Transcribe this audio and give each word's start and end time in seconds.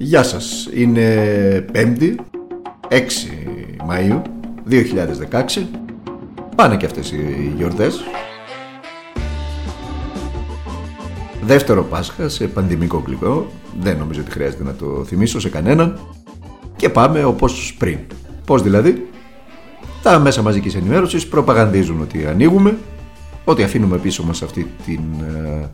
Γεια 0.00 0.22
σας, 0.22 0.68
είναι 0.74 1.64
5η, 1.72 2.14
6 2.88 2.98
Μαΐου 3.88 4.22
2016 4.70 5.66
Πάνε 6.56 6.76
και 6.76 6.86
αυτές 6.86 7.10
οι 7.10 7.52
γιορτές. 7.56 8.00
Δεύτερο 11.42 11.84
Πάσχα 11.84 12.28
σε 12.28 12.46
πανδημικό 12.46 13.00
κλειπό 13.00 13.46
Δεν 13.80 13.98
νομίζω 13.98 14.20
ότι 14.20 14.30
χρειάζεται 14.30 14.62
να 14.62 14.74
το 14.74 15.04
θυμίσω 15.04 15.40
σε 15.40 15.48
κανέναν. 15.48 15.98
Και 16.76 16.88
πάμε 16.88 17.24
όπως 17.24 17.76
πριν. 17.78 17.98
Πώς 18.44 18.62
δηλαδή; 18.62 19.10
Τα 20.02 20.18
μέσα 20.18 20.42
μαζικής 20.42 20.74
ενημέρωσης 20.74 21.26
προπαγανδίζουν 21.26 22.00
ότι 22.00 22.26
ανοίγουμε 22.26 22.78
Ότι 23.44 23.62
αφήνουμε 23.62 23.98
πίσω 23.98 24.24
μας 24.24 24.42
αυτή 24.42 24.70
την 24.84 25.00
ε, 25.20 25.68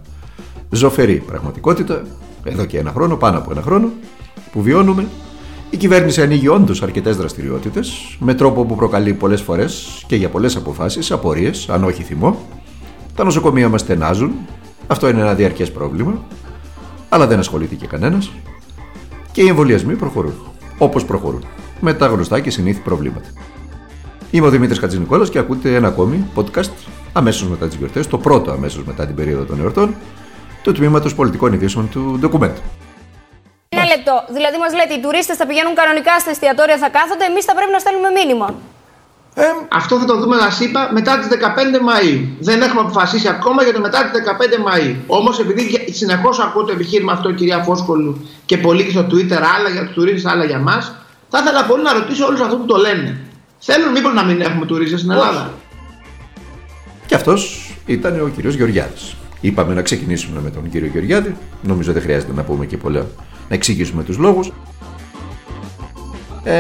ζωφερή 0.71 1.23
πραγματικότητα 1.27 2.03
εδώ 2.45 2.65
και 2.65 2.79
ένα 2.79 2.91
χρόνο, 2.91 3.17
πάνω 3.17 3.39
από 3.39 3.51
ένα 3.51 3.63
χρόνο, 3.63 3.89
που 4.53 4.63
βιώνουμε. 4.63 5.07
Η 5.71 5.77
κυβέρνηση 5.77 6.23
ανοίγει 6.23 6.49
όντως 6.49 6.83
αρκετές 6.83 7.17
δραστηριότητες, 7.17 8.17
με 8.19 8.35
τρόπο 8.35 8.65
που 8.65 8.77
προκαλεί 8.77 9.13
πολλές 9.13 9.41
φορές 9.41 10.05
και 10.07 10.17
για 10.17 10.29
πολλές 10.29 10.57
αποφάσεις 10.57 11.13
απορίες, 11.13 11.69
αν 11.69 11.85
όχι 11.85 12.03
θυμό. 12.03 12.39
Τα 13.15 13.25
νοσοκομεία 13.25 13.69
μας 13.69 13.81
στενάζουν. 13.81 14.33
Αυτό 14.87 15.09
είναι 15.09 15.21
ένα 15.21 15.35
διαρκές 15.35 15.73
πρόβλημα. 15.73 16.23
Αλλά 17.09 17.27
δεν 17.27 17.39
ασχολείται 17.39 17.75
και 17.75 17.87
κανένας. 17.87 18.31
Και 19.33 19.43
οι 19.43 19.49
εμβολιασμοί 19.49 19.95
προχωρούν. 19.95 20.35
Όπως 20.79 21.05
προχωρούν. 21.05 21.45
Με 21.81 21.95
τα 21.95 22.07
γνωστά 22.07 22.41
και 22.41 22.51
συνήθι 22.51 22.81
προβλήματα. 22.81 23.29
Είμαι 24.31 24.47
ο 24.47 24.51
Δημήτρης 24.51 24.79
Κατζηνικόλα 24.79 25.29
και 25.29 25.39
ακούτε 25.39 25.75
ένα 25.75 25.89
ακόμη 25.89 26.25
podcast 26.35 26.71
αμέσως 27.13 27.49
μετά 27.49 27.67
τις 27.67 27.77
γιορτές, 27.77 28.07
το 28.07 28.19
πρώτο 28.19 28.51
αμέσως 28.51 28.85
μετά 28.85 29.07
την 29.07 29.15
περίοδο 29.15 29.45
των 29.45 29.61
εορτών, 29.61 29.95
του 30.65 30.73
τμήματος 30.73 31.15
πολιτικών 31.15 31.53
ειδήσεων 31.53 31.89
του 31.89 32.17
ντοκουμέντου. 32.21 32.61
Ένα 33.69 33.85
λεπτό. 33.95 34.15
Δηλαδή, 34.37 34.57
μας 34.63 34.73
λέτε 34.79 34.95
οι 34.97 35.01
τουρίστες 35.05 35.37
θα 35.41 35.47
πηγαίνουν 35.49 35.75
κανονικά 35.81 36.15
στα 36.23 36.31
εστιατόρια, 36.35 36.77
θα 36.85 36.89
κάθονται, 36.97 37.25
εμείς 37.31 37.45
θα 37.49 37.55
πρέπει 37.57 37.73
να 37.77 37.81
στέλνουμε 37.85 38.11
μήνυμα. 38.19 38.49
Ε, 39.35 39.43
αυτό 39.81 39.99
θα 40.01 40.07
το 40.11 40.17
δούμε, 40.21 40.37
να 40.37 40.49
είπα, 40.65 40.81
μετά 40.99 41.13
τις 41.19 41.29
15 41.29 41.79
Μαΐου. 41.89 42.21
Δεν 42.49 42.63
έχουμε 42.63 42.81
αποφασίσει 42.81 43.29
ακόμα 43.29 43.63
για 43.63 43.73
το 43.73 43.81
μετά 43.81 43.99
τις 44.03 44.13
15 44.13 44.57
Μαΐου. 44.67 44.97
Όμως, 45.19 45.35
επειδή 45.39 45.65
συνεχώς 46.01 46.39
ακούω 46.45 46.65
το 46.65 46.73
επιχείρημα 46.73 47.13
αυτό, 47.13 47.33
κυρία 47.33 47.59
Φόσκολου, 47.69 48.29
και 48.47 48.57
πολύ 48.59 48.83
και 48.85 48.91
στο 48.91 49.07
Twitter, 49.11 49.41
άλλα 49.57 49.69
για 49.75 49.83
τους 49.85 49.95
τουρίστες, 49.95 50.33
άλλα 50.33 50.45
για 50.45 50.59
μας, 50.59 50.83
θα 51.31 51.39
ήθελα 51.43 51.65
πολύ 51.65 51.83
να 51.83 51.93
ρωτήσω 51.93 52.27
όλους 52.27 52.41
αυτούς 52.41 52.59
που 52.59 52.67
το 52.67 52.77
λένε. 52.77 53.21
Θέλουν 53.59 53.91
μήπως 53.91 54.13
να 54.15 54.25
μην 54.25 54.41
έχουμε 54.41 54.67
τουρίστες 54.67 55.01
στην 55.01 55.11
Ελλάδα; 55.11 55.53
Και 57.07 57.15
αυτός 57.15 57.71
ήταν 57.87 58.21
ο 58.21 58.29
κύριος 58.29 58.55
Γεωργιάδης. 58.55 59.17
Είπαμε 59.45 59.75
να 59.75 59.83
ξεκινήσουμε 59.83 60.41
με 60.41 60.51
τον 60.51 60.71
κύριο 60.71 60.89
Γεωργιάδη. 60.93 61.37
Νομίζω 61.63 61.93
δεν 61.93 62.03
χρειάζεται 62.03 62.33
να 62.33 62.43
πούμε 62.43 62.67
και 62.67 62.77
πολλά, 62.77 63.07
να 63.49 63.55
εξηγήσουμε 63.55 64.03
τους 64.03 64.19
λόγους. 64.19 64.53
Ε, 66.45 66.55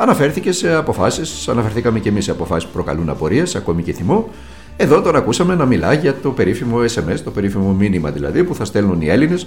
αναφέρθηκες 0.00 0.56
σε 0.56 0.74
αποφάσεις, 0.74 1.48
αναφερθήκαμε 1.48 1.98
και 1.98 2.08
εμείς 2.08 2.24
σε 2.24 2.30
αποφάσεις 2.30 2.64
που 2.68 2.72
προκαλούν 2.72 3.08
απορίες, 3.08 3.54
ακόμη 3.54 3.82
και 3.82 3.92
θυμό. 3.92 4.28
Εδώ 4.76 5.00
τον 5.00 5.16
ακούσαμε 5.16 5.54
να 5.54 5.66
μιλά 5.66 5.92
για 5.92 6.14
το 6.14 6.30
περίφημο 6.30 6.78
SMS, 6.78 7.18
το 7.24 7.30
περίφημο 7.30 7.72
μήνυμα 7.72 8.10
δηλαδή 8.10 8.44
που 8.44 8.54
θα 8.54 8.64
στέλνουν 8.64 9.00
οι 9.00 9.06
Έλληνες 9.06 9.46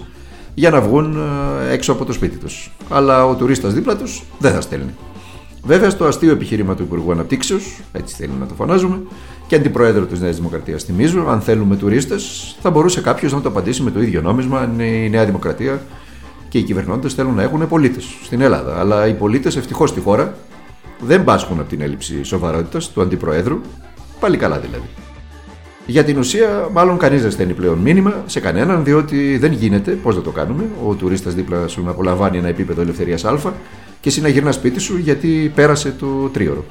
για 0.54 0.70
να 0.70 0.82
βγουν 0.82 1.18
ε, 1.70 1.74
έξω 1.74 1.92
από 1.92 2.06
το 2.06 2.14
σπίτι 2.14 2.38
τους. 2.38 2.72
Αλλά 2.90 3.26
ο 3.26 3.36
τουρίστας 3.36 3.74
δίπλα 3.74 3.96
τους 3.98 4.24
δεν 4.40 4.54
θα 4.54 4.62
στέλνει. 4.62 4.96
Βέβαια, 5.66 5.90
στο 5.90 6.06
αστείο 6.06 6.32
επιχείρημα 6.32 6.76
του 6.76 6.84
Υπουργού 6.84 7.12
Αναπτύξεως, 7.12 7.80
έτσι 7.92 8.16
θέλει 8.16 8.32
να 8.40 8.46
το 8.46 8.54
φωνάζουμε, 8.54 9.02
και 9.48 9.56
αντιπρόεδρο 9.56 10.06
της 10.06 10.20
Νέας 10.20 10.36
Δημοκρατίας, 10.36 10.84
θυμίζω, 10.84 11.26
αν 11.30 11.42
θέλουμε 11.42 11.76
τουρίστες, 11.76 12.56
θα 12.62 12.70
μπορούσε 12.70 13.02
κάποιος 13.02 13.34
να 13.34 13.42
το 13.42 13.50
απαντήσει 13.50 13.82
με 13.82 13.92
το 13.92 14.02
ίδιο 14.02 14.22
νόμισμα 14.22 14.60
αν 14.60 14.80
η 14.80 15.10
Νέα 15.10 15.26
Δημοκρατία 15.26 15.82
και 16.50 16.58
οι 16.58 16.62
κυβερνώντες 16.62 17.14
θέλουν 17.14 17.36
να 17.36 17.42
έχουν 17.42 17.68
πολίτες 17.68 18.06
στην 18.24 18.42
Ελλάδα. 18.42 18.80
Αλλά 18.80 19.08
οι 19.08 19.14
πολίτες 19.14 19.56
ευτυχώς 19.56 19.90
στη 19.90 20.00
χώρα 20.00 20.36
δεν 21.00 21.24
πάσχουν 21.24 21.60
από 21.60 21.70
την 21.70 21.82
έλλειψη 21.82 22.24
σοβαρότητας 22.24 22.92
του 22.92 23.02
αντιπροέδρου, 23.02 23.62
πάλι 24.20 24.38
καλά 24.38 24.60
δηλαδή. 24.60 24.88
Για 25.88 26.04
την 26.04 26.18
ουσία, 26.18 26.70
μάλλον 26.72 26.98
κανείς 26.98 27.22
δεν 27.22 27.32
στέλνει 27.32 27.54
πλέον 27.54 27.78
μήνυμα 27.78 28.24
σε 28.26 28.40
κανέναν, 28.40 28.84
διότι 28.84 29.38
δεν 29.38 29.52
γίνεται, 29.52 29.92
πώς 29.92 30.16
να 30.16 30.22
το 30.22 30.32
κάνουμε, 30.32 30.64
ο 30.88 30.94
τουρίστας 30.94 31.34
δίπλα 31.34 31.68
σου 31.68 31.84
να 31.84 31.92
απολαμβάνει 31.92 32.38
ένα 32.38 32.48
επίπεδο 32.48 32.82
ελευθερίας 32.82 33.26
Α 33.26 33.38
και 34.06 34.12
εσύ 34.12 34.22
να 34.22 34.28
γυρνάς 34.28 34.56
σπίτι 34.56 34.80
σου 34.80 34.98
γιατί 34.98 35.52
πέρασε 35.56 35.96
το 36.00 36.30
τρίωρο. 36.34 36.66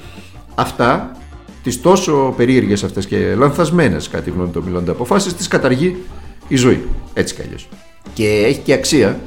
Αυτά, 0.54 1.16
τις 1.62 1.80
τόσο 1.80 2.34
περίεργες 2.36 2.84
αυτές 2.84 3.06
και 3.06 3.34
λανθασμένες, 3.34 4.08
κατά 4.08 4.22
τη 4.22 4.30
γνώμη 4.30 4.50
των 4.50 4.62
μιλώντα 4.62 4.92
αποφάσεις, 4.92 5.34
τις 5.34 5.48
καταργεί 5.48 5.96
η 6.48 6.56
ζωή. 6.56 6.84
Έτσι 7.14 7.34
κι 7.34 7.42
αλλιώς. 7.42 7.68
Και 8.12 8.44
έχει 8.46 8.58
και 8.58 8.72
αξία, 8.72 9.20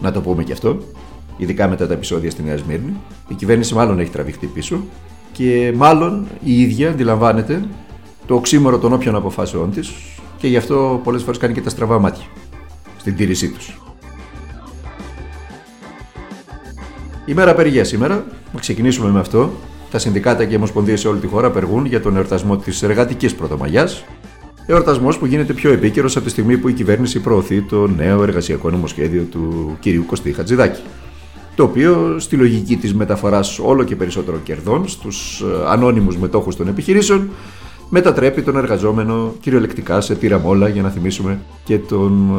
να 0.00 0.12
το 0.12 0.20
πούμε 0.20 0.44
κι 0.44 0.52
αυτό, 0.52 0.78
ειδικά 1.36 1.68
μετά 1.68 1.86
τα 1.86 1.92
επεισόδια 1.92 2.30
στη 2.30 2.42
Νέα 2.42 2.56
Σμύρνη. 2.56 2.96
Η 3.28 3.34
κυβέρνηση 3.34 3.74
μάλλον 3.74 3.98
έχει 3.98 4.10
τραβηχτεί 4.10 4.46
πίσω 4.46 4.84
και 5.32 5.72
μάλλον 5.76 6.26
η 6.44 6.60
ίδια 6.60 6.90
αντιλαμβάνεται 6.90 7.64
το 8.26 8.34
οξύμορο 8.34 8.78
των 8.78 8.92
όποιων 8.92 9.14
αποφάσεών 9.14 9.70
της 9.70 9.92
και 10.38 10.48
γι' 10.48 10.56
αυτό 10.56 11.00
πολλές 11.04 11.22
φορές 11.22 11.38
κάνει 11.38 11.54
και 11.54 11.60
τα 11.60 11.70
στραβά 11.70 11.98
μάτια 11.98 12.24
στην 12.98 13.16
τήρησή 13.16 13.48
τους. 13.48 13.79
Η 17.24 17.34
μέρα 17.34 17.50
απεργία 17.50 17.84
σήμερα, 17.84 18.24
να 18.52 18.60
ξεκινήσουμε 18.60 19.10
με 19.10 19.20
αυτό. 19.20 19.50
Τα 19.90 19.98
συνδικάτα 19.98 20.44
και 20.44 20.52
οι 20.52 20.56
ομοσπονδίες 20.56 21.00
σε 21.00 21.08
όλη 21.08 21.20
τη 21.20 21.26
χώρα 21.26 21.46
απεργούν 21.46 21.86
για 21.86 22.00
τον 22.00 22.16
εορτασμό 22.16 22.56
της 22.56 22.82
εργατικής 22.82 23.34
Πρωτομαγιάς. 23.34 24.04
Εορτασμός 24.66 25.18
που 25.18 25.26
γίνεται 25.26 25.52
πιο 25.52 25.72
επίκαιρος 25.72 26.16
από 26.16 26.24
τη 26.24 26.30
στιγμή 26.30 26.58
που 26.58 26.68
η 26.68 26.72
κυβέρνηση 26.72 27.20
προωθεί 27.20 27.62
το 27.62 27.86
νέο 27.86 28.22
εργασιακό 28.22 28.70
νομοσχέδιο 28.70 29.22
του 29.22 29.76
κ. 29.80 30.06
Κωστή 30.06 30.32
Χατζηδάκη. 30.32 30.80
Το 31.54 31.62
οποίο 31.62 32.16
στη 32.18 32.36
λογική 32.36 32.76
της 32.76 32.94
μεταφοράς 32.94 33.58
όλο 33.58 33.84
και 33.84 33.96
περισσότερων 33.96 34.42
κερδών 34.42 34.88
στους 34.88 35.40
ε, 35.40 35.44
ανώνυμους 35.68 36.16
μετόχους 36.16 36.56
των 36.56 36.68
επιχειρήσεων 36.68 37.28
μετατρέπει 37.88 38.42
τον 38.42 38.56
εργαζόμενο 38.56 39.34
κυριολεκτικά 39.40 40.00
σε 40.00 40.14
τυραμόλα 40.14 40.68
για 40.68 40.82
να 40.82 40.90
θυμίσουμε 40.90 41.40
και 41.64 41.78
τον 41.78 42.30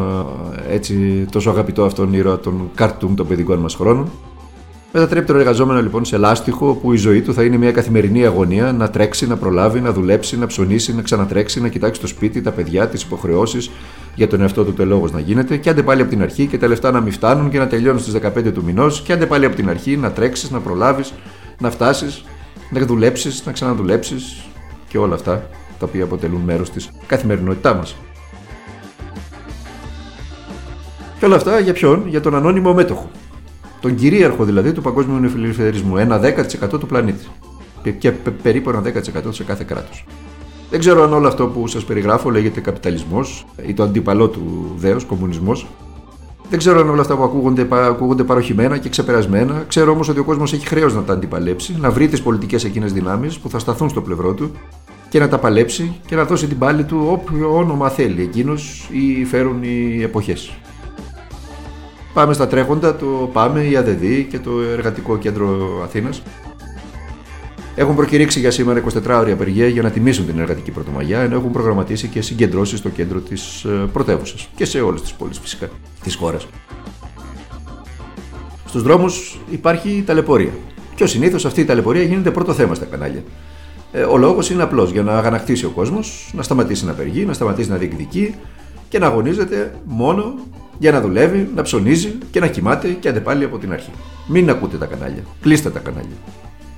ε, 0.70 0.74
έτσι 0.74 1.26
τόσο 1.32 1.50
αγαπητό 1.50 1.84
αυτόν 1.84 2.14
ήρωα 2.14 2.40
των 2.40 2.70
καρτούν 2.76 3.16
των 3.16 3.28
παιδικών 3.28 3.60
μας 3.60 3.76
χρόνων 3.76 4.10
Μετατρέπει 4.94 5.26
τον 5.26 5.36
εργαζόμενο 5.36 5.82
λοιπόν 5.82 6.06
σε 6.06 6.18
λάστιχο 6.18 6.74
που 6.74 6.94
η 6.94 6.98
ζωή 6.98 7.22
του 7.22 7.34
θα 7.34 7.44
είναι 7.44 7.58
μια 7.58 7.72
καθημερινή 7.72 8.26
αγωνία 8.26 8.72
να 8.72 8.90
τρέξει, 8.90 9.28
να 9.28 9.38
προλάβει, 9.38 9.80
να 9.80 9.92
δουλέψει, 9.92 10.38
να 10.38 10.48
ψωνίσει, 10.48 10.96
να 10.96 11.02
ξανατρέξει, 11.02 11.62
να 11.62 11.68
κοιτάξει 11.68 12.02
το 12.02 12.08
σπίτι, 12.08 12.42
τα 12.42 12.52
παιδιά, 12.52 12.88
τις 12.88 13.04
υποχρεώσεις 13.04 13.72
για 14.16 14.28
τον 14.28 14.42
εαυτό 14.42 14.64
του 14.64 14.74
τελόγο 14.74 15.08
να 15.12 15.20
γίνεται. 15.20 15.58
Και 15.58 15.70
άντε 15.70 15.84
πάλι 15.84 16.02
από 16.02 16.10
την 16.10 16.22
αρχή 16.22 16.46
και 16.46 16.58
τα 16.58 16.68
λεφτά 16.68 16.92
να 16.92 17.02
μην 17.02 17.12
φτάνουν 17.12 17.50
και 17.50 17.58
να 17.58 17.68
τελειώνουν 17.68 18.00
στις 18.00 18.14
15 18.14 18.52
του 18.54 18.64
μηνός. 18.64 19.02
Και 19.02 19.14
άντε 19.14 19.26
πάλι 19.26 19.46
από 19.46 19.56
την 19.56 19.70
αρχή 19.70 19.98
να 19.98 20.12
τρέξεις, 20.12 20.52
να 20.52 20.60
προλάβεις, 20.60 21.14
να 21.60 21.72
φτάσεις, 21.72 22.24
να 22.72 22.86
δουλέψεις, 22.86 23.46
να 23.46 23.52
ξαναδουλέψεις 23.52 24.42
και 24.88 24.98
όλα 24.98 25.16
αυτά 25.16 25.50
τα 25.80 25.86
οποία 25.86 26.04
αποτελούν 26.04 26.42
μέρος 26.42 26.70
της 26.70 26.90
καθημερινότητά 27.08 27.74
μας. 27.74 27.96
Και 31.20 31.26
όλα 31.26 31.36
αυτά 31.36 31.60
για 31.60 31.74
ποιον, 31.74 32.04
για 32.08 32.22
τον 32.22 32.36
ανώνυμο 32.36 32.74
μέτοχο 32.74 33.10
τον 33.82 33.96
κυρίαρχο 33.96 34.44
δηλαδή 34.44 34.72
του 34.72 34.82
παγκόσμιου 34.82 35.30
φιλελευθερισμού, 35.30 35.98
ένα 35.98 36.20
10% 36.64 36.80
του 36.80 36.88
πλανήτη. 36.88 37.26
Και 37.98 38.12
περίπου 38.42 38.70
ένα 38.70 38.82
10% 38.82 38.90
σε 39.30 39.44
κάθε 39.44 39.64
κράτος. 39.64 40.06
Δεν 40.70 40.80
ξέρω 40.80 41.04
αν 41.04 41.14
όλο 41.14 41.28
αυτό 41.28 41.48
που 41.48 41.68
σας 41.68 41.84
περιγράφω 41.84 42.30
λέγεται 42.30 42.60
καπιταλισμός 42.60 43.46
ή 43.68 43.74
το 43.74 43.84
αντίπαλό 43.84 44.28
του 44.28 44.74
δέος, 44.78 45.06
κομμουνισμός. 45.06 45.68
Δεν 46.50 46.60
ξέρω 46.60 46.80
αν 46.80 46.90
όλα 46.90 47.02
αυτά 47.02 47.16
που 47.16 47.24
ακούγονται, 47.24 47.68
ακούγονται 47.72 48.24
παροχημένα 48.24 48.78
και 48.78 48.90
ξεπερασμένα. 48.90 49.64
Ξέρω 49.68 49.92
όμως 49.92 50.10
ότι 50.10 50.20
ο 50.20 50.24
κόσμος 50.24 50.54
έχει 50.54 50.68
χρέος 50.68 50.94
να 50.94 51.02
τα 51.02 51.14
αντιπαλέψει, 51.14 51.78
να 51.80 51.92
βρει 51.92 52.08
τις 52.08 52.22
πολιτικές 52.22 52.64
εκείνες 52.64 52.94
δυνάμεις 52.94 53.40
που 53.40 53.50
θα 53.50 53.60
σταθούν 53.60 53.90
στο 53.90 54.02
πλευρό 54.02 54.34
του 54.34 54.52
και 55.10 55.20
να 55.20 55.28
τα 55.28 55.38
παλέψει 55.38 56.00
και 56.06 56.16
να 56.16 56.26
δώσει 56.26 56.48
την 56.48 56.58
πάλη 56.58 56.84
του 56.84 57.08
όποιο 57.10 57.56
όνομα 57.56 57.90
θέλει 57.90 58.22
εκείνος 58.22 58.90
ή 58.92 59.26
φέρουν 59.26 59.64
οι 59.64 60.02
εποχές. 60.04 60.54
Πάμε 62.14 62.34
στα 62.34 62.48
τρέχοντα, 62.48 62.96
το 62.96 63.30
ΠΑΜΕ, 63.34 63.64
η 63.64 63.76
ΑΔΔ 63.76 64.04
και 64.30 64.40
το 64.40 64.62
Εργατικό 64.62 65.18
Κέντρο 65.18 65.80
Αθήνας. 65.84 66.22
Έχουν 67.76 67.96
προκηρύξει 67.96 68.40
για 68.40 68.52
σήμερα 68.52 68.84
24 69.06 69.20
ώρια 69.20 69.34
απεργία 69.34 69.68
για 69.68 69.82
να 69.82 69.92
τιμήσουν 69.92 70.26
την 70.26 70.40
εργατική 70.40 70.72
πρωτομαγιά, 70.72 71.20
ενώ 71.20 71.36
έχουν 71.36 71.52
προγραμματίσει 71.52 72.08
και 72.08 72.22
συγκεντρώσεις 72.22 72.80
στο 72.80 72.90
κέντρο 72.90 73.20
της 73.20 73.64
ε, 73.64 73.70
πρωτεύουσας 73.94 74.50
και 74.56 74.66
σε 74.66 74.82
όλες 74.82 75.02
τις 75.02 75.14
πόλεις 75.14 75.40
φυσικά 75.40 75.70
της 76.04 76.16
χώρας. 76.16 76.48
Στους 78.66 78.82
δρόμους 78.82 79.40
υπάρχει 79.50 80.04
ταλαιπωρία. 80.06 80.52
Και 80.96 81.06
συνήθως 81.06 81.46
αυτή 81.46 81.62
η 81.62 81.66
ταλαιπωρία 81.66 82.04
γίνεται 82.04 82.32
πρώτο 82.32 82.54
θέμα 82.54 82.74
στα 82.76 82.86
κανάλια. 82.86 83.24
Ε, 83.92 84.02
ο 84.02 84.18
λόγος 84.18 84.50
είναι 84.50 84.64
απλός 84.64 84.92
για 84.92 85.04
να 85.04 85.18
αγανακτήσει 85.18 85.66
ο 85.66 85.70
κόσμος, 85.70 86.32
να 86.36 86.44
σταματήσει 86.44 86.86
να 86.86 86.92
απεργεί, 86.92 87.26
να 87.26 87.34
σταματήσει 87.34 87.70
να 87.70 87.78
διεκδικεί 87.78 88.36
και 88.90 89.00
να 89.00 89.06
αγωνίζεται 89.06 89.74
μόνο 89.86 90.34
για 90.78 90.92
να 90.92 91.02
δουλεύει, 91.02 91.50
να 91.56 91.62
ψωνίζει 91.62 92.18
και 92.32 92.40
να 92.40 92.48
κοιμάται 92.48 92.88
και 92.88 93.10
άντε 93.10 93.20
πάλι 93.20 93.44
από 93.44 93.58
την 93.58 93.74
αρχή. 93.74 93.92
Μην 94.28 94.50
ακούτε 94.50 94.78
τα 94.78 94.86
κανάλια. 94.86 95.24
Κλείστε 95.42 95.70
τα 95.70 95.80
κανάλια. 95.80 96.16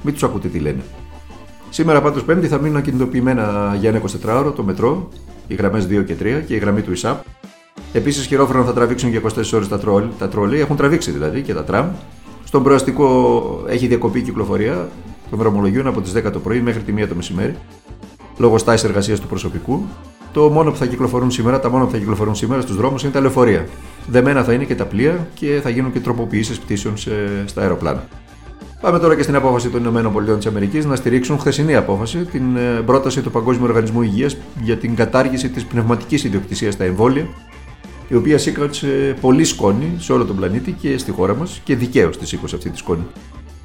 Μην 0.01 0.13
τους 0.13 0.23
ακούτε 0.23 0.47
τι 0.47 0.59
λένε. 0.59 0.81
Σήμερα 1.69 2.01
πάντως 2.01 2.23
Πέμπτη 2.23 2.47
θα 2.47 2.57
μείνουν 2.57 2.77
ακινητοποιημένα 2.77 3.75
για 3.79 3.89
ένα 3.89 4.01
24ωρο 4.25 4.53
το 4.55 4.63
μετρό, 4.63 5.09
οι 5.47 5.55
γραμμές 5.55 5.87
2 5.87 6.03
και 6.05 6.15
3 6.19 6.43
και 6.47 6.55
η 6.55 6.57
γραμμή 6.57 6.81
του 6.81 6.91
ΙΣΑΠ 6.91 7.23
Επίσης, 7.93 8.25
χειρόφρονα 8.25 8.65
θα 8.65 8.73
τραβήξουν 8.73 9.11
και 9.11 9.21
24 9.23 9.53
ώρες 9.53 9.67
τα, 9.67 9.79
τρόλ, 9.79 10.03
τα 10.19 10.27
τρόλι. 10.27 10.59
Έχουν 10.59 10.75
τραβήξει 10.75 11.11
δηλαδή 11.11 11.41
και 11.41 11.53
τα 11.53 11.63
τραμ. 11.63 11.87
Στον 12.43 12.63
προαστικό 12.63 13.63
έχει 13.67 13.87
διακοπεί 13.87 14.19
η 14.19 14.21
κυκλοφορία 14.21 14.89
των 15.29 15.39
δρομολογίων 15.39 15.87
από 15.87 16.01
τις 16.01 16.13
10 16.15 16.31
το 16.31 16.39
πρωί 16.39 16.59
μέχρι 16.59 16.81
τη 16.81 16.93
1 16.97 17.07
το 17.07 17.15
μεσημέρι. 17.15 17.55
Λόγω 18.37 18.57
στάση 18.57 18.85
εργασίας 18.85 19.19
του 19.19 19.27
προσωπικού. 19.27 19.85
Το 20.33 20.49
μόνο 20.49 20.71
που 20.71 20.77
θα 20.77 20.85
κυκλοφορούν 20.85 21.31
σήμερα, 21.31 21.59
τα 21.59 21.69
μόνο 21.69 21.85
που 21.85 21.91
θα 21.91 21.97
κυκλοφορούν 21.97 22.35
σήμερα 22.35 22.61
στους 22.61 22.75
δρόμους 22.75 23.03
είναι 23.03 23.11
τα 23.11 23.21
λεωφορεία. 23.21 23.67
Δεμένα 24.07 24.43
θα 24.43 24.53
είναι 24.53 24.63
και 24.63 24.75
τα 24.75 24.85
πλοία 24.85 25.27
και 25.33 25.59
θα 25.63 25.69
γίνουν 25.69 25.91
και 25.91 25.99
τροποποιήσεις 25.99 26.59
πτήσεων 26.59 26.97
σε, 26.97 27.11
στα 27.45 27.61
αεροπλάνα. 27.61 28.03
Πάμε 28.81 28.99
τώρα 28.99 29.15
και 29.15 29.21
στην 29.23 29.35
απόφαση 29.35 29.69
των 29.69 29.85
ΗΠΑ 29.85 30.87
να 30.87 30.95
στηρίξουν 30.95 31.39
χθεσινή 31.39 31.75
απόφαση 31.75 32.17
την 32.17 32.55
ε, 32.55 32.81
πρόταση 32.85 33.21
του 33.21 33.31
Παγκόσμιου 33.31 33.65
Οργανισμού 33.67 34.01
Υγείας 34.01 34.37
για 34.61 34.77
την 34.77 34.95
κατάργηση 34.95 35.49
της 35.49 35.65
πνευματικής 35.65 36.23
ιδιοκτησίας 36.23 36.73
στα 36.73 36.83
εμβόλια, 36.83 37.27
η 38.07 38.15
οποία 38.15 38.37
σήκωσε 38.37 39.15
πολύ 39.21 39.43
σκόνη 39.43 39.95
σε 39.97 40.13
όλο 40.13 40.25
τον 40.25 40.35
πλανήτη 40.35 40.71
και 40.71 40.97
στη 40.97 41.11
χώρα 41.11 41.35
μας 41.35 41.61
και 41.63 41.75
δικαίως 41.75 42.17
τη 42.17 42.27
σήκωσε 42.27 42.55
αυτή 42.55 42.69
τη 42.69 42.77
σκόνη. 42.77 43.03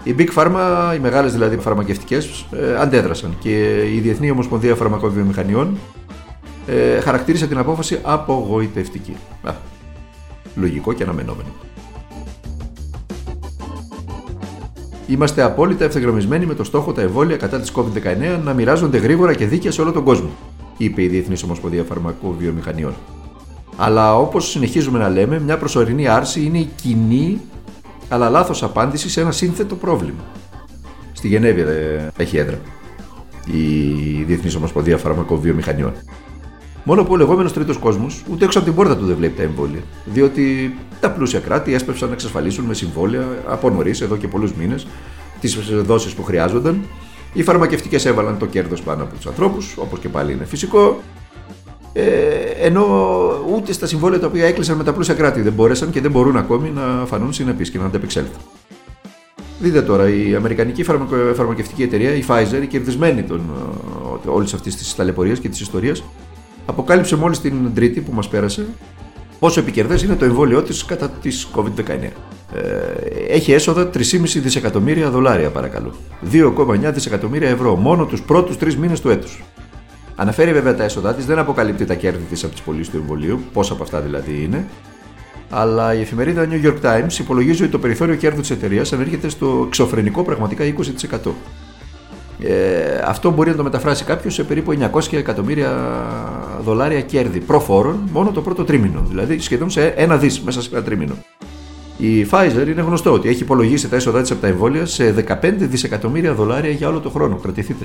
Οι 0.02 0.14
Big 0.18 0.28
Pharma, 0.34 0.94
οι 0.96 0.98
μεγάλες 0.98 1.32
δηλαδή 1.32 1.56
φαρμακευτικές, 1.56 2.46
ε, 2.52 2.80
αντέδρασαν 2.80 3.36
και 3.40 3.84
η 3.94 3.98
Διεθνή 3.98 4.30
Ομοσπονδία 4.30 4.74
Φαρμακοβιομηχανιών 4.74 5.78
ε, 6.68 7.00
χαρακτήρισε 7.00 7.46
την 7.46 7.58
απόφαση 7.58 7.98
απογοητευτική. 8.02 9.16
Α, 9.42 9.52
λογικό 10.54 10.92
και 10.92 11.02
αναμενόμενο. 11.02 11.48
Είμαστε 15.06 15.42
απόλυτα 15.42 15.84
ευθυγραμμισμένοι 15.84 16.46
με 16.46 16.54
το 16.54 16.64
στόχο 16.64 16.92
τα 16.92 17.00
εμβόλια 17.00 17.36
κατά 17.36 17.60
της 17.60 17.72
COVID-19 17.74 18.40
να 18.44 18.52
μοιράζονται 18.52 18.98
γρήγορα 18.98 19.34
και 19.34 19.46
δίκαια 19.46 19.70
σε 19.70 19.80
όλο 19.80 19.92
τον 19.92 20.04
κόσμο, 20.04 20.30
είπε 20.76 21.02
η 21.02 21.08
Διεθνής 21.08 21.42
Ομοσπονδία 21.42 21.84
Φαρμακοβιομηχανιών. 21.84 22.94
Αλλά 23.76 24.16
όπως 24.16 24.50
συνεχίζουμε 24.50 24.98
να 24.98 25.08
λέμε, 25.08 25.40
μια 25.40 25.58
προσωρινή 25.58 26.08
άρση 26.08 26.44
είναι 26.44 26.58
η 26.58 26.70
κοινή 26.82 27.40
αλλά 28.08 28.30
λάθος 28.30 28.62
απάντηση 28.62 29.10
σε 29.10 29.20
ένα 29.20 29.32
σύνθετο 29.32 29.74
πρόβλημα. 29.74 30.24
Στη 31.12 31.28
Γενέβη 31.28 31.64
έχει 32.16 32.36
έδρα 32.36 32.58
η 33.46 34.22
Διεθνής 34.22 34.54
Ομοσπονδία 34.54 34.98
Φαρμακοβιομηχανιών. 34.98 35.92
Μόνο 36.84 37.04
που 37.04 37.12
ο 37.12 37.16
λεγόμενος 37.16 37.52
τρίτος 37.52 37.76
κόσμος 37.76 38.24
ούτε 38.30 38.44
έξω 38.44 38.58
από 38.58 38.66
την 38.66 38.76
πόρτα 38.76 38.96
του 38.96 39.06
δεν 39.06 39.16
βλέπει 39.16 39.36
τα 39.36 39.42
εμβόλια. 39.42 39.80
Διότι 40.04 40.76
τα 41.00 41.10
πλούσια 41.10 41.40
κράτη 41.40 41.74
έσπευσαν 41.74 42.08
να 42.08 42.14
εξασφαλίσουν 42.14 42.64
με 42.64 42.74
συμβόλαια 42.74 43.26
από 43.46 43.70
νωρίς, 43.70 44.00
εδώ 44.00 44.16
και 44.16 44.28
πολλούς 44.28 44.52
μήνες, 44.52 44.86
τις 45.40 45.58
δόσεις 45.82 46.12
που 46.14 46.22
χρειάζονταν. 46.22 46.82
Οι 47.32 47.42
φαρμακευτικές 47.42 48.04
έβαλαν 48.06 48.38
το 48.38 48.46
κέρδος 48.46 48.82
πάνω 48.82 49.02
από 49.02 49.14
τους 49.14 49.26
ανθρώπους, 49.26 49.74
όπως 49.78 49.98
και 49.98 50.08
πάλι 50.08 50.32
είναι 50.32 50.44
φυσικό. 50.44 51.00
Ε, 51.92 52.04
ενώ 52.60 52.84
ούτε 53.54 53.72
στα 53.72 53.86
συμβόλαια 53.86 54.20
τα 54.20 54.26
οποία 54.26 54.46
έκλεισαν 54.46 54.76
με 54.76 54.84
τα 54.84 54.92
πλούσια 54.92 55.14
κράτη 55.14 55.40
δεν 55.40 55.52
μπόρεσαν 55.52 55.90
και 55.90 56.00
δεν 56.00 56.10
μπορούν 56.10 56.36
ακόμη 56.36 56.70
να 56.70 57.06
φανούν 57.06 57.32
συνεπείς 57.32 57.70
και 57.70 57.78
να 57.78 57.84
αντεπεξέλθουν. 57.84 58.40
Δείτε 59.60 59.82
τώρα, 59.82 60.08
η 60.08 60.34
Αμερικανική 60.34 60.82
φαρμακευτική 61.34 61.82
εταιρεία, 61.82 62.14
η 62.14 62.24
Pfizer, 62.28 62.62
η 62.62 62.66
κερδισμένη 62.66 63.22
των, 63.22 63.40
ε, 64.24 64.28
όλης 64.28 64.54
αυτής 64.54 64.76
της 64.76 64.94
ταλαιπωρίας 64.94 65.38
και 65.38 65.48
της 65.48 65.60
ιστορίας, 65.60 66.04
αποκάλυψε 66.68 67.16
μόλις 67.16 67.40
την 67.40 67.74
Τρίτη 67.74 68.00
που 68.00 68.12
μας 68.12 68.28
πέρασε 68.28 68.66
πόσο 69.38 69.60
επικερδές 69.60 70.02
είναι 70.02 70.14
το 70.14 70.24
εμβόλιο 70.24 70.62
της 70.62 70.84
κατά 70.84 71.08
της 71.08 71.48
COVID-19. 71.54 71.88
Ε, 71.88 72.10
έχει 73.28 73.52
έσοδα 73.52 73.90
3,5 73.94 74.40
δισεκατομμύρια 74.40 75.10
δολάρια, 75.10 75.50
παρακαλώ. 75.50 75.94
2,9 76.32 76.92
δισεκατομμύρια 76.92 77.48
ευρώ 77.48 77.76
μόνο 77.76 78.04
τους 78.04 78.22
πρώτους 78.22 78.56
τρεις 78.56 78.76
μήνες 78.76 79.00
του 79.00 79.08
έτους. 79.08 79.42
Αναφέρει 80.16 80.52
βέβαια 80.52 80.74
τα 80.74 80.84
έσοδά 80.84 81.14
της, 81.14 81.26
δεν 81.26 81.38
αποκαλύπτει 81.38 81.84
τα 81.84 81.94
κέρδη 81.94 82.24
της 82.30 82.44
από 82.44 82.52
τις 82.52 82.62
πωλήσεις 82.62 82.88
του 82.92 82.96
εμβολίου, 82.96 83.40
πόσα 83.52 83.72
από 83.72 83.82
αυτά 83.82 84.00
δηλαδή 84.00 84.42
είναι. 84.42 84.66
Αλλά 85.50 85.94
η 85.94 86.00
εφημερίδα 86.00 86.48
New 86.50 86.66
York 86.66 86.80
Times 86.82 87.18
υπολογίζει 87.18 87.62
ότι 87.62 87.72
το 87.72 87.78
περιθώριο 87.78 88.14
κέρδους 88.14 88.40
της 88.40 88.56
εταιρείας 88.56 88.92
ανέρχεται 88.92 89.28
στο 89.28 89.64
εξωφρενικό 89.66 90.22
πραγματικά 90.22 90.64
20%. 90.64 91.30
Ε, 92.42 93.02
αυτό 93.04 93.30
μπορεί 93.30 93.50
να 93.50 93.56
το 93.56 93.62
μεταφράσει 93.62 94.04
κάποιος 94.04 94.34
σε 94.34 94.44
περίπου 94.44 94.72
900 94.92 95.12
εκατομμύρια 95.12 95.72
δολάρια 96.64 97.00
κέρδη 97.00 97.40
προφόρων 97.40 98.08
μόνο 98.12 98.30
το 98.30 98.40
πρώτο 98.40 98.64
τρίμηνο. 98.64 99.02
Δηλαδή 99.08 99.38
σχεδόν 99.38 99.70
σε 99.70 99.86
ένα 99.86 100.16
δις 100.16 100.40
μέσα 100.40 100.62
σε 100.62 100.68
ένα 100.72 100.82
τρίμηνο. 100.82 101.14
Η 101.98 102.26
Pfizer 102.30 102.66
είναι 102.66 102.82
γνωστό 102.82 103.12
ότι 103.12 103.28
έχει 103.28 103.42
υπολογίσει 103.42 103.88
τα 103.88 103.96
έσοδά 103.96 104.20
της 104.20 104.30
από 104.30 104.40
τα 104.40 104.46
εμβόλια 104.46 104.86
σε 104.86 105.24
15 105.28 105.52
δισεκατομμύρια 105.58 106.34
δολάρια 106.34 106.70
για 106.70 106.88
όλο 106.88 107.00
το 107.00 107.10
χρόνο. 107.10 107.36
Κρατηθείτε. 107.36 107.84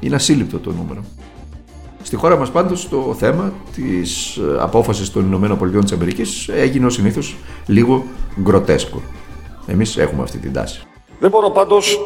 Είναι 0.00 0.14
ασύλληπτο 0.14 0.58
το 0.58 0.72
νούμερο. 0.72 1.04
Στη 2.02 2.16
χώρα 2.16 2.36
μας 2.36 2.50
πάντως 2.50 2.88
το 2.88 3.14
θέμα 3.18 3.52
της 3.74 4.40
απόφασης 4.58 5.10
των 5.10 5.32
ΗΠΑ 5.32 5.58
έγινε 6.54 6.86
ως 6.86 6.94
συνήθως 6.94 7.36
λίγο 7.66 8.04
γκροτέσκο. 8.42 9.02
Εμείς 9.66 9.96
έχουμε 9.96 10.22
αυτή 10.22 10.38
την 10.38 10.52
τάση. 10.52 10.82
Δεν 11.20 11.30
μπορώ 11.30 11.50
πάντως 11.50 11.98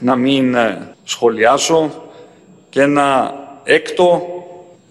να 0.00 0.16
μην 0.16 0.54
ε, 0.54 0.94
σχολιάσω 1.04 1.90
και 2.68 2.80
ένα 2.80 3.34
έκτο 3.64 4.26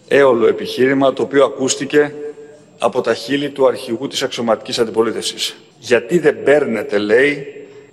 έολο 0.07 0.47
επιχείρημα 0.47 1.13
το 1.13 1.21
οποίο 1.21 1.45
ακούστηκε 1.45 2.13
από 2.79 3.01
τα 3.01 3.13
χείλη 3.13 3.49
του 3.49 3.67
αρχηγού 3.67 4.07
της 4.07 4.23
αξιωματικής 4.23 4.79
αντιπολίτευσης. 4.79 5.55
Γιατί 5.79 6.19
δεν 6.19 6.43
παίρνετε, 6.43 6.97
λέει, 6.97 7.47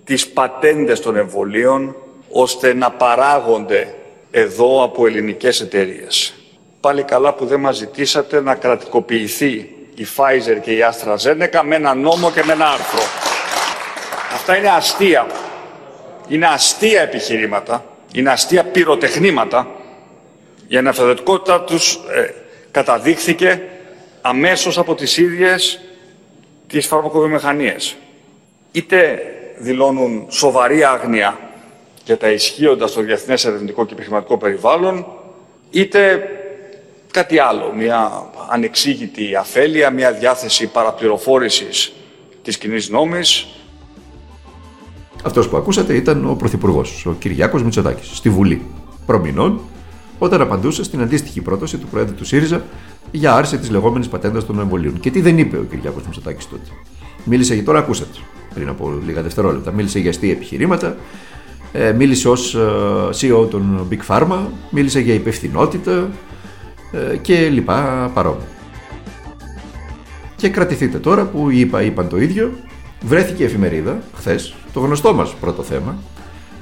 τις 0.05 0.29
πατέντες 0.29 1.01
των 1.01 1.17
εμβολίων 1.17 1.97
ώστε 2.31 2.75
να 2.75 2.91
παράγονται 2.91 3.95
εδώ 4.31 4.85
από 4.85 5.07
ελληνικές 5.07 5.61
εταιρείες. 5.61 6.35
Πάλι 6.81 7.03
καλά 7.03 7.35
που 7.35 7.47
δεν 7.47 7.61
μας 7.61 7.77
ζητήσατε 7.77 8.41
να 8.41 8.55
κρατικοποιηθεί 8.55 9.75
η 9.95 10.07
Pfizer 10.17 10.59
και 10.63 10.71
η 10.71 10.79
AstraZeneca 10.91 11.61
με 11.65 11.75
ένα 11.75 11.95
νόμο 11.95 12.31
και 12.31 12.43
με 12.45 12.53
ένα 12.53 12.67
άρθρο. 12.67 13.03
Αυτά 14.35 14.57
είναι 14.57 14.69
αστεία 14.69 15.27
είναι 16.33 16.47
αστεία 16.47 17.03
επιχειρήματα, 17.03 17.85
είναι 18.13 18.31
αστεία 18.31 18.65
πυροτεχνήματα. 18.65 19.69
Η 20.69 20.77
αναφερετικότητα 20.77 21.61
τους 21.61 21.95
ε, 21.95 22.31
καταδείχθηκε 22.71 23.63
αμέσως 24.21 24.79
από 24.79 24.95
τις 24.95 25.17
ίδιες 25.17 25.81
τις 26.67 26.87
φαρμακοβιομηχανίες. 26.87 27.97
Είτε 28.73 29.23
δηλώνουν 29.59 30.27
σοβαρή 30.31 30.85
άγνοια 30.85 31.39
για 32.05 32.17
τα 32.17 32.31
ισχύοντα 32.31 32.87
στο 32.87 33.01
διεθνές 33.01 33.45
ερευνητικό 33.45 33.87
και 33.87 33.93
επιχειρηματικό 33.93 34.39
περιβάλλον, 34.39 35.07
είτε 35.71 36.29
κάτι 37.11 37.39
άλλο, 37.39 37.73
μια 37.73 38.31
ανεξήγητη 38.49 39.37
αφέλεια, 39.37 39.91
μια 39.91 40.13
διάθεση 40.13 40.67
παραπληροφόρησης 40.67 41.93
της 42.43 42.59
κοινής 42.59 42.89
νόμης, 42.89 43.47
αυτός 45.23 45.49
που 45.49 45.57
ακούσατε 45.57 45.95
ήταν 45.95 46.31
ο 46.31 46.35
Πρωθυπουργός, 46.35 47.07
ο 47.07 47.13
Κυριάκος 47.19 47.63
Μητσοτάκης, 47.63 48.17
στη 48.17 48.31
Βουλή 48.31 48.63
προμηνών, 49.07 49.61
όταν 50.19 50.41
απαντούσε 50.41 50.85
στην 50.85 51.01
αντίστοιχη 51.01 51.41
πρόταση 51.41 51.79
του 51.79 51.87
Προέδρου 51.87 52.15
του 52.15 52.25
ΣΥΡΙΖΑ 52.25 52.65
για 53.11 53.35
άρση 53.35 53.59
της 53.59 53.71
λεγόμενης 53.71 54.09
πατέντας 54.09 54.47
των 54.47 54.61
εμβολίων. 54.61 55.01
Και 55.01 55.11
τι 55.11 55.21
δεν 55.21 55.39
είπε 55.39 55.57
ο 55.57 55.63
Κυριάκος 55.63 56.03
Μητσοτάκης 56.05 56.49
τότε. 56.49 56.71
Μίλησε 57.25 57.55
για 57.55 57.65
τώρα, 57.65 57.79
ακούσατε 57.79 58.19
πριν 58.55 58.69
από 58.69 59.01
λίγα 59.07 59.23
δευτερόλεπτα. 59.23 59.73
Μίλησε 59.73 59.99
για 59.99 60.11
αστεία 60.11 60.31
επιχειρήματα, 60.31 60.97
ε, 61.73 61.93
μίλησε 61.93 62.29
ως 62.29 62.55
ε, 62.55 62.59
CEO 63.21 63.51
των 63.51 63.89
Big 63.91 64.07
Pharma, 64.07 64.39
μίλησε 64.71 65.01
για 65.01 65.15
υπευθυνότητα 65.15 66.09
ε, 66.93 67.17
και 67.17 67.49
λοιπά 67.49 68.11
παρόμοια. 68.15 68.47
Και 70.37 70.49
κρατηθείτε 70.49 70.99
τώρα 70.99 71.25
που 71.25 71.51
είπα, 71.51 71.83
είπαν 71.83 72.09
το 72.09 72.21
ίδιο, 72.21 72.53
βρέθηκε 73.05 73.43
η 73.43 73.47
εφημερίδα 73.47 73.99
χθες 74.15 74.55
το 74.73 74.81
γνωστό 74.81 75.15
μας 75.15 75.35
πρώτο 75.35 75.63
θέμα, 75.63 75.97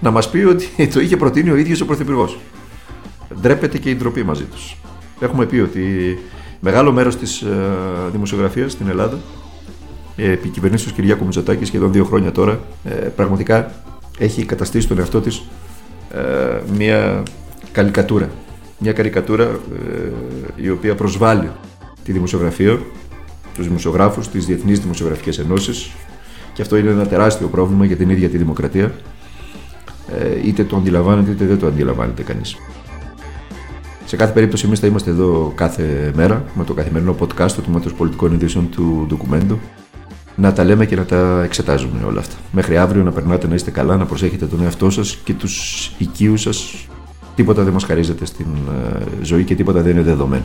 να 0.00 0.10
μας 0.10 0.30
πει 0.30 0.38
ότι 0.38 0.86
το 0.92 1.00
είχε 1.00 1.16
προτείνει 1.16 1.50
ο 1.50 1.56
ίδιος 1.56 1.80
ο 1.80 1.86
Πρωθυπουργός. 1.86 2.38
Ντρέπεται 3.40 3.78
και 3.78 3.90
η 3.90 3.96
ντροπή 3.96 4.22
μαζί 4.22 4.44
τους. 4.44 4.76
Έχουμε 5.20 5.46
πει 5.46 5.58
ότι 5.58 6.18
μεγάλο 6.60 6.92
μέρος 6.92 7.16
της 7.16 7.40
ε, 7.40 7.56
δημοσιογραφίας 8.12 8.72
στην 8.72 8.88
Ελλάδα, 8.88 9.18
ε, 10.16 10.30
επί 10.30 10.48
κυβερνήσεως 10.48 10.92
Κυριάκου 10.92 11.24
Μητσοτάκης 11.24 11.68
σχεδόν 11.68 11.92
δύο 11.92 12.04
χρόνια 12.04 12.32
τώρα, 12.32 12.60
ε, 12.84 12.90
πραγματικά 12.90 13.72
έχει 14.18 14.44
καταστήσει 14.44 14.88
τον 14.88 14.98
εαυτό 14.98 15.20
της 15.20 15.42
μια 16.76 17.22
καλικατούρα. 17.72 18.30
Μια 18.78 18.92
καρικατούρα 18.92 19.60
η 20.56 20.70
οποία 20.70 20.94
προσβάλλει 20.94 21.50
τη 22.04 22.12
δημοσιογραφία, 22.12 22.78
τους 23.54 23.66
δημοσιογράφους, 23.66 24.28
τις 24.28 24.46
διεθνείς 24.46 24.80
δημοσιογραφικές 24.80 25.38
ενώσεις, 25.38 25.90
και 26.60 26.66
αυτό 26.66 26.78
είναι 26.78 26.90
ένα 26.90 27.06
τεράστιο 27.06 27.48
πρόβλημα 27.48 27.84
για 27.84 27.96
την 27.96 28.10
ίδια 28.10 28.28
τη 28.28 28.36
δημοκρατία. 28.36 28.92
Ε, 30.18 30.46
είτε 30.46 30.64
το 30.64 30.76
αντιλαμβάνεται 30.76 31.30
είτε 31.30 31.44
δεν 31.44 31.58
το 31.58 31.66
αντιλαμβάνεται 31.66 32.22
κανείς. 32.22 32.56
Σε 34.04 34.16
κάθε 34.16 34.32
περίπτωση, 34.32 34.66
εμείς 34.66 34.78
θα 34.80 34.86
είμαστε 34.86 35.10
εδώ 35.10 35.52
κάθε 35.54 36.12
μέρα 36.14 36.44
με 36.54 36.64
το 36.64 36.74
καθημερινό 36.74 37.16
podcast 37.20 37.50
του 37.52 37.62
Τμήματος 37.62 37.94
Πολιτικών 37.94 38.32
Ειδήσεων 38.32 38.70
του 38.70 39.04
ντοκουμέντου 39.08 39.58
να 40.36 40.52
τα 40.52 40.64
λέμε 40.64 40.86
και 40.86 40.96
να 40.96 41.04
τα 41.04 41.42
εξετάζουμε 41.44 42.04
όλα 42.06 42.20
αυτά. 42.20 42.34
Μέχρι 42.52 42.76
αύριο 42.76 43.02
να 43.02 43.12
περνάτε 43.12 43.46
να 43.46 43.54
είστε 43.54 43.70
καλά, 43.70 43.96
να 43.96 44.06
προσέχετε 44.06 44.46
τον 44.46 44.62
εαυτό 44.62 44.90
σας 44.90 45.16
και 45.24 45.34
τους 45.34 45.86
οικείους 45.98 46.40
σας. 46.40 46.86
Τίποτα 47.34 47.62
δεν 47.62 47.72
μας 47.72 47.84
χαρίζεται 47.84 48.24
στην 48.24 48.46
ε, 48.90 49.24
ζωή 49.24 49.44
και 49.44 49.54
τίποτα 49.54 49.80
δεν 49.80 49.92
είναι 49.92 50.02
δεδομένο. 50.02 50.44